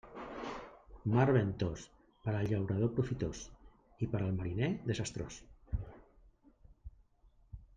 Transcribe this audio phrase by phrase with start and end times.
[1.15, 1.83] Març ventós,
[2.23, 3.41] per al llaurador profitós
[4.07, 5.41] i per al mariner desastrós.